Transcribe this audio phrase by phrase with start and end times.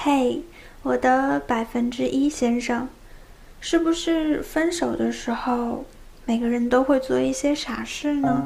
[0.00, 0.40] 嘿，
[0.84, 2.86] 我的百分之一先生，
[3.58, 5.84] 是不是分手的时候，
[6.24, 8.44] 每个人都会做一些傻事呢？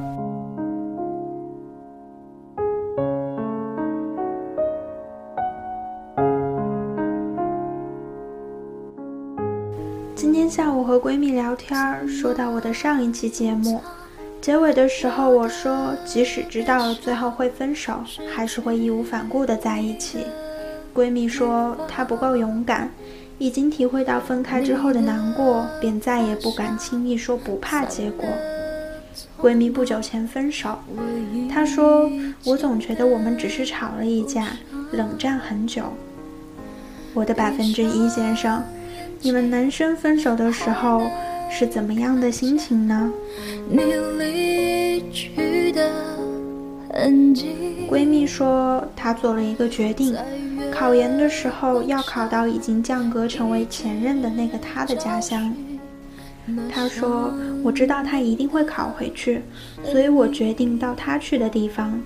[10.15, 13.79] 今天下午和闺蜜聊天，说到我的上一期节目，
[14.41, 18.01] 结尾的时候我说，即使知道最后会分手，
[18.35, 20.25] 还是会义无反顾的在一起。
[20.95, 22.91] 闺蜜说她不够勇敢，
[23.39, 28.29] 已经体会到分开之后的难过，便再也不敢轻易说不怕结果。
[29.41, 30.79] 闺蜜不久前分手，
[31.51, 32.11] 她说
[32.45, 34.49] 我总觉得我们只是吵了一架，
[34.93, 35.83] 冷战很久。
[37.15, 38.63] 我的百分之一先生，
[39.21, 41.03] 你们男生分手的时候
[41.51, 43.13] 是怎么样的心情呢？
[47.91, 50.17] 闺蜜说她做了一个决定。
[50.83, 55.55] 考研的时候要考到已经降格成为前任的那个他的家乡。
[56.69, 59.41] 他说：“我知道他一定会考回去，
[59.85, 61.97] 所以我决定到他去的地方。”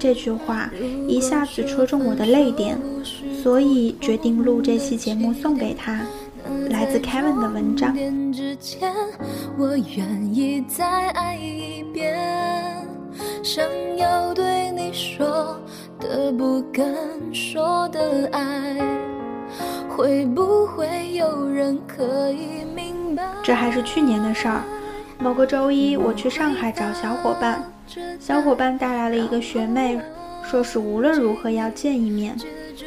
[0.00, 0.70] 这句话
[1.06, 2.78] 一下子戳中我的泪点，
[3.42, 6.00] 所以决定录这期节目送给他。
[6.70, 7.94] 来自 Kevin 的文章。
[9.58, 12.16] 我愿意再爱一遍，
[13.42, 13.62] 想
[13.98, 15.60] 要对你说。
[16.08, 16.84] 的不敢
[17.32, 18.76] 说的爱，
[19.88, 23.22] 会不会有人可以明白？
[23.42, 24.60] 这还是去年的事儿。
[25.18, 27.64] 某个周一，我去上海找小伙伴，
[28.20, 29.98] 小伙伴带来了一个学妹，
[30.42, 32.36] 说是无论如何要见一面。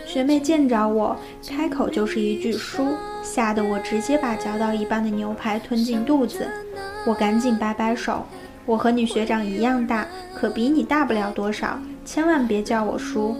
[0.06, 1.16] 学妹见着我，
[1.50, 2.86] 开口就是一句“叔”，
[3.24, 6.48] 吓得我直接把嚼到一半的牛排吞进肚子。
[7.06, 8.24] 我赶紧摆摆手，
[8.66, 11.80] 我和你学长一样大，可比你大不了多少。
[12.08, 13.36] 千万别叫我叔，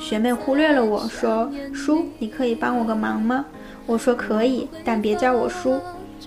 [0.00, 3.44] 学妹忽略了我说：“叔，你可以帮我个忙吗？”
[3.84, 5.78] 我说：“可以，但别叫我叔。”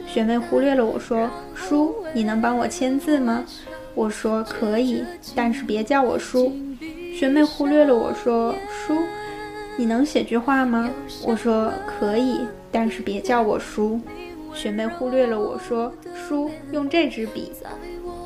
[0.05, 3.43] 学妹忽略了我说：“叔，你能帮我签字吗？”
[3.95, 5.03] 我说：“可以，
[5.35, 6.53] 但是别叫我叔。”
[7.17, 8.99] 学妹忽略了我说：“叔，
[9.77, 10.91] 你能写句话吗？”
[11.25, 13.99] 我说：“可以，但是别叫我叔。”
[14.53, 17.51] 学妹忽略了我说：“叔，用这支笔。”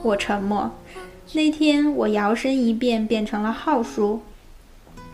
[0.05, 0.71] 我沉默。
[1.33, 4.21] 那天我摇身一变变成了浩叔。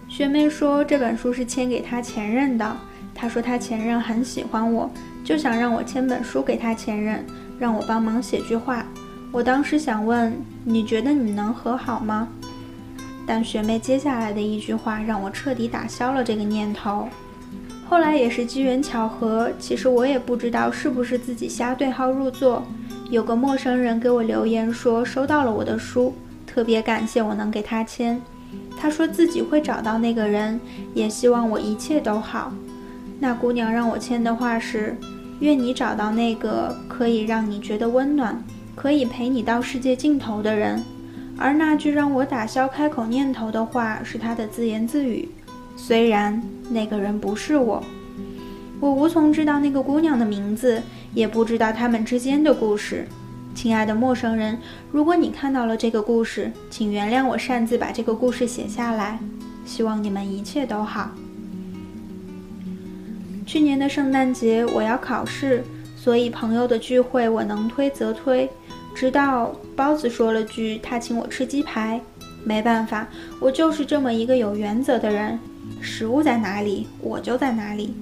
[0.09, 2.77] 学妹说这本书是签给她前任的。
[3.15, 4.91] 她说她前任很喜欢我，
[5.23, 7.25] 就想让我签本书给她前任，
[7.57, 8.85] 让我帮忙写句话。
[9.31, 12.27] 我当时想问，你觉得你能和好吗？
[13.25, 17.07] 但学妹接下来的一句话让我彻底打消了这个念头。
[17.87, 22.65] 后来也是机缘巧合，其实我也不知道是不是自己瞎对号入座。
[23.11, 26.13] 有个陌生人给我留言说收到了我的书，
[26.47, 28.21] 特别感谢我能给他签。
[28.79, 30.57] 他说自己会找到那个人，
[30.93, 32.53] 也希望我一切都好。
[33.19, 34.95] 那姑娘让我签的话是：
[35.41, 38.41] 愿你找到那个可以让你觉得温暖，
[38.75, 40.81] 可以陪你到世界尽头的人。
[41.37, 45.27] 而那句让我打消开口念头的话是他的自言自语。
[45.75, 47.83] 虽然那个人不是我，
[48.79, 50.81] 我无从知道那个姑娘的名字。
[51.13, 53.07] 也不知道他们之间的故事，
[53.53, 54.57] 亲爱的陌生人，
[54.91, 59.19] 如果你看到了这个故事，请原谅我擅自把这个故事写下来。
[59.65, 61.11] 希望你们一切都好。
[63.45, 65.63] 去年的圣诞节我要考试，
[65.95, 68.49] 所以朋友的聚会我能推则推。
[68.95, 72.01] 直到包子说了句他请我吃鸡排，
[72.43, 73.07] 没办法，
[73.39, 75.37] 我就是这么一个有原则的人，
[75.79, 77.93] 食物在哪里，我就在哪里。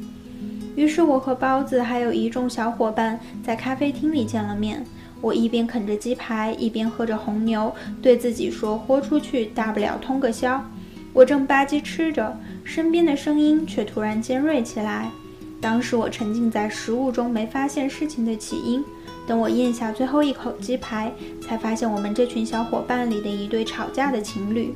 [0.79, 4.81] 于是我和包子还有一众小伙伴在咖啡厅里见了面。
[5.19, 10.63] 我一边啃着鸡排，一边喝着红牛，对自己说：“豁出去，大不了通个宵。”
[11.11, 15.11] 我正吧唧吃着，身边的声音却突然尖锐起来。
[15.59, 18.81] 当时我沉浸在食物中，没发现事情的起因。
[19.27, 24.73] 等我咽下最后一口鸡排，才发现我们这群小伙伴里的一对吵架的情侣。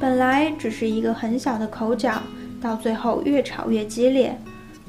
[0.00, 2.22] 本来只是一个很小的口角。
[2.66, 4.36] 到最后越吵越激烈，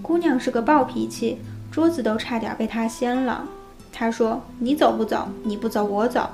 [0.01, 1.37] 姑娘是个暴脾气，
[1.69, 3.47] 桌子都差点被她掀了。
[3.93, 5.27] 她说：“你走不走？
[5.43, 6.27] 你不走我走。”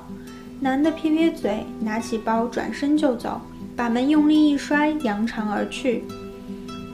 [0.58, 3.38] 男的撇撇嘴，拿起包转身就走，
[3.76, 6.04] 把门用力一摔，扬长而去。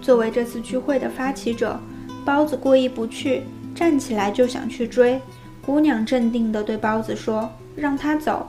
[0.03, 1.79] 作为这次聚会的发起者，
[2.25, 5.21] 包子过意不去，站起来就想去追。
[5.65, 8.45] 姑娘镇定地对包子说：“让他走。”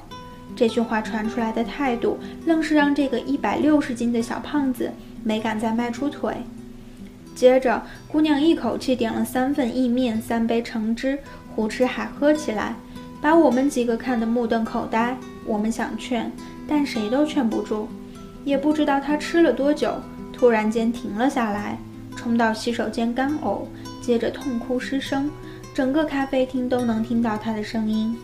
[0.57, 4.92] 这句话传出来的态度，愣是让这个一百六十斤的小胖子。
[5.23, 6.35] 没敢再迈出腿。
[7.33, 11.18] 接着，姑娘一口气点了三份意面、三杯橙汁，
[11.56, 12.75] 胡吃海喝起来，
[13.21, 15.18] 把我们几个看得目瞪口呆。
[15.45, 16.31] 我们想劝，
[16.68, 17.88] 但谁都劝不住。
[18.44, 19.95] 也不知道她吃了多久，
[20.33, 21.77] 突然间停了下来，
[22.15, 23.62] 冲到洗手间干呕，
[24.01, 25.31] 接着痛哭失声，
[25.73, 28.15] 整个咖啡厅都能听到她的声音。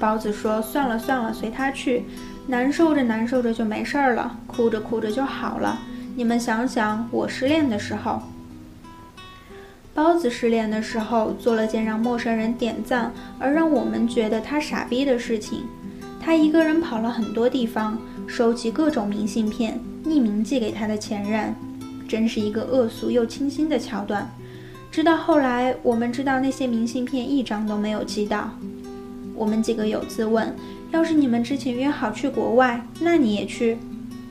[0.00, 2.04] 包子说：“算了算了，随他去，
[2.46, 5.78] 难受着难受着就没事儿了，哭着哭着就好了。
[6.18, 8.20] 你们想想，我失恋的时候。”
[9.94, 15.62] 包子失恋的时候做了件让陌生人点赞而让我们觉得他傻逼的事情，
[16.20, 21.54] 他一个人跑了很多地方，收集各种明信片，匿名寄给他的前任，
[22.08, 24.28] 真是一个恶俗又清新的桥段。
[24.90, 28.50] 直到后来，我们知道那些明信片一张都没有寄到。
[29.36, 30.52] 我们几个有自问：
[30.90, 33.78] 要是你们之前约好去国外，那你也去？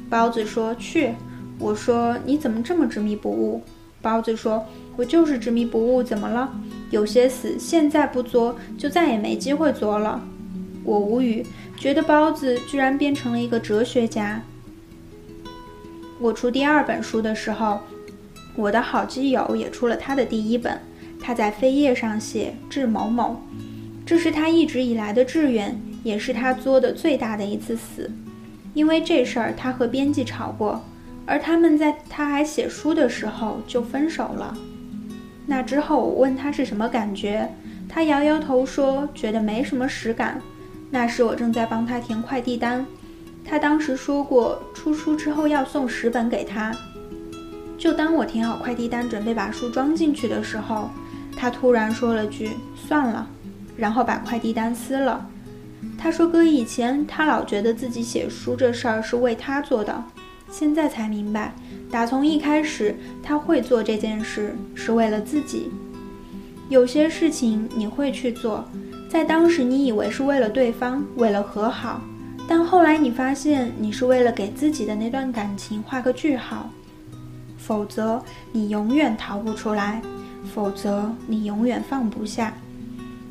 [0.10, 1.14] 包子说去。
[1.60, 3.62] 我说你怎么这么执迷不悟？
[4.02, 4.66] 包子说。
[4.96, 6.52] 我就是执迷不悟，怎么了？
[6.90, 10.20] 有些死现在不作，就再也没机会作了。
[10.84, 11.46] 我无语，
[11.78, 14.42] 觉得包子居然变成了一个哲学家。
[16.20, 17.82] 我出第二本书的时候，
[18.56, 20.82] 我的好基友也出了他的第一本。
[21.22, 23.40] 他在扉页上写“致某某”，
[24.04, 28.10] 这是他一直以来的志愿，也是他作的最大的一次死。
[28.74, 30.84] 因为这事儿，他和编辑吵过，
[31.28, 34.58] 而他们在他还写书的时候就分手了。
[35.46, 37.48] 那之后，我问他是什么感觉，
[37.88, 40.42] 他摇摇头说觉得没什么实感。
[40.90, 42.86] 那时我正在帮他填快递单，
[43.46, 46.74] 他当时说过出书之后要送十本给他。
[47.78, 50.90] 就当我填好快递单，准备把书装进去的时候，
[51.38, 53.28] 他突然说了句“算了”，
[53.78, 55.30] 然后把快递单撕了。
[55.98, 60.04] 他说：“哥，以前他老觉得自己写书这事儿是为他做的，
[60.50, 61.54] 现在才明白。”
[61.90, 65.72] 打从一开始，他会做这件事是为了自己。
[66.70, 68.66] 有些事情你会去做，
[69.10, 72.02] 在当时你以为是为了对方，为了和好，
[72.46, 76.70] 但后来你发现你是为了给自己的那段感情画个句号。
[77.58, 78.22] 否则
[78.52, 80.02] 你永远逃不出来，
[80.54, 82.54] 否则你永远放不下。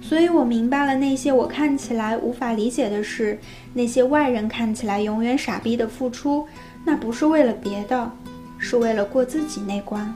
[0.00, 3.38] 所以我明白了那些我看起来无法理解的事，
[3.74, 6.46] 那些外人看起来永远傻逼的付出，
[6.86, 8.10] 那不是为了别的。
[8.58, 10.14] 是为了过自己那关。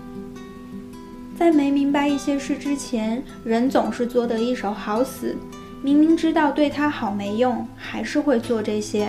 [1.36, 5.36] 在没明白一些事之前，人总是作得一手好死。
[5.82, 9.08] 明明知道对他好没用，还是会做这些；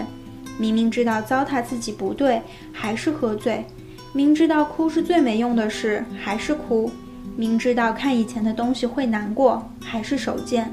[0.57, 2.41] 明明知道糟蹋自己不对，
[2.73, 3.63] 还是喝醉；
[4.11, 6.91] 明知道哭是最没用的事，还是哭；
[7.37, 10.65] 明知道看以前的东西会难过，还是手贱；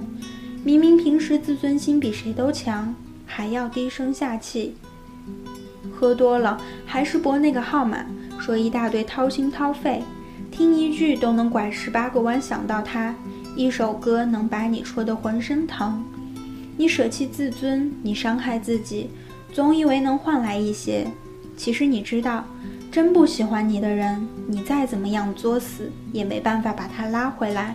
[0.65, 2.93] 明明平时自尊心比谁都强，
[3.25, 4.77] 还要低声下气。
[5.99, 6.57] 喝多了，
[6.87, 8.07] 还是拨那个号码。
[8.39, 10.01] 说一大堆掏心掏肺，
[10.49, 13.13] 听一句都能拐十八个弯想到他，
[13.57, 16.05] 一首歌能把你戳得浑身疼。
[16.77, 19.11] 你舍弃自尊，你伤害自己，
[19.53, 21.05] 总以为能换来一些。
[21.57, 22.45] 其实你知道，
[22.93, 27.75] 真不喜欢你的人，你再怎么样作死，也没办法把他拉回来。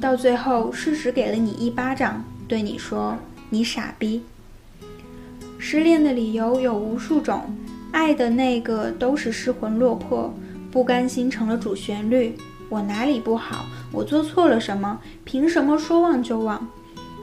[0.00, 3.16] 到最后，事实给了你一巴掌，对你说
[3.50, 4.22] ：“你傻逼。”
[5.62, 7.42] 失恋的理由有无数种。
[7.92, 10.32] 爱的那个都是失魂落魄，
[10.70, 12.34] 不甘心成了主旋律。
[12.70, 13.66] 我哪里不好？
[13.92, 14.98] 我做错了什么？
[15.22, 16.66] 凭什么说忘就忘？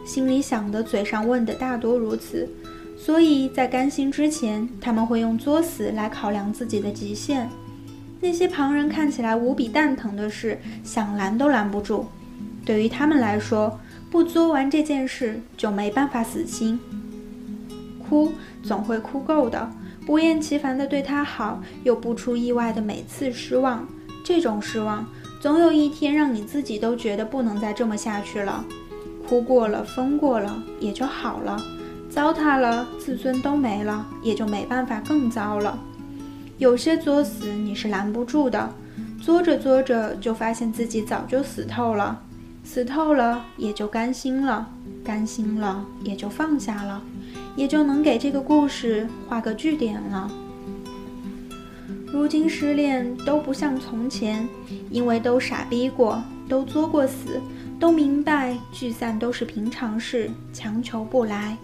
[0.06, 2.48] 心里想的，嘴上问的，大多如此。
[2.96, 7.50] 所以在甘心之前，他们会用作死来考量自己的极限。
[8.22, 12.06] 那些旁人看起来无比蛋疼的事，想拦都拦不住。
[12.64, 13.80] 对于他们来说，
[14.12, 16.80] 不作完这件事就没办法死心。
[18.08, 18.32] 哭
[18.64, 19.70] 总会哭够的。
[20.06, 23.86] 不厌其烦地对他好，又不出意外的每次失望，
[24.24, 25.06] 这种失望
[25.42, 28.64] 总有一天让你自己都觉得不能再这么下去了。
[29.28, 31.58] 哭过了，疯过了，也就好了；
[32.10, 35.78] 糟蹋了，自尊都没了，也就没办法更糟了。
[36.58, 38.74] 有些作死你是拦不住的，
[39.22, 42.22] 作着作着就发现自己早就死透了，
[42.64, 44.66] 死透了也就甘心了，
[45.04, 47.02] 甘心了也就放下了。
[47.58, 50.32] 也就能给这个故事画个句点了。
[52.06, 54.48] 如今失恋都不像从前，
[54.90, 57.42] 因为都傻逼过，都作过死，
[57.80, 61.58] 都明白聚散都是平常事，强求不来。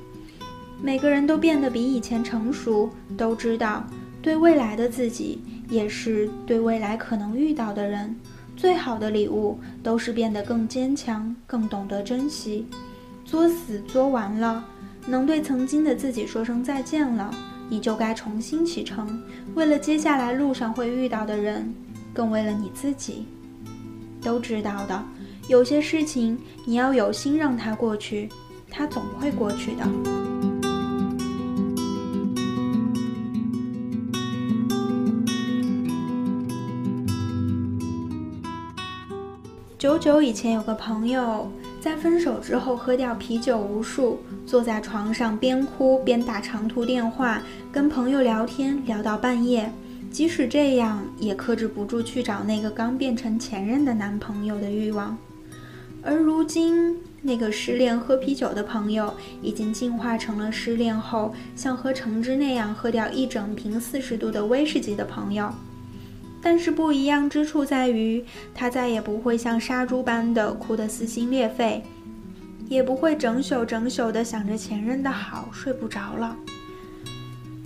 [0.81, 3.85] 每个人都变得比以前成熟，都知道
[4.21, 8.13] 对未来的自己，也是对未来可能遇到的人，
[8.57, 12.67] 最好的礼物都是变得更坚强，更懂得珍惜。
[13.23, 14.65] 作死作完了。
[15.07, 17.33] 能对曾经的自己说声再见了
[17.69, 19.22] 你就该重新启程
[19.55, 21.74] 为了接下来路上会遇到的人
[22.13, 23.25] 更为了你自己。
[24.22, 25.03] 都知道的
[25.48, 28.29] 有些事情你要有心让它过去
[28.69, 29.83] 它总会过去的。
[39.77, 41.51] 久久以前有个朋友
[41.84, 47.42] 在分手之后喝掉啤酒无数，坐在床上边哭边打长途电话，
[47.74, 49.70] 跟朋友聊天聊到半夜。
[50.10, 55.18] 即使这样，也克制不住去找那个刚变成前任的男朋友的欲望。
[56.02, 65.52] 而如今，那个失恋喝啤酒的朋友，已经进化成了失恋后像喝橙汁那样喝掉一整瓶四十度的威士忌的朋友。
[66.43, 68.23] 但是不一样之处在于，
[68.53, 71.81] 他再也不会像杀猪般的哭得撕心裂肺，
[72.67, 76.35] 也不会整宿整宿的想着前任的好睡不着了。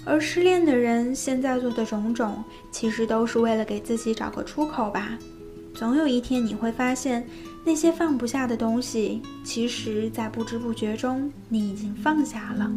[0.06, 5.18] 而失恋的人现在做的种种，其实都是为了给自己找个出口吧。
[5.74, 7.28] 总有一天你会发现，
[7.66, 12.72] 那些放不下的东西，其实在不知不觉中，你已经放下了。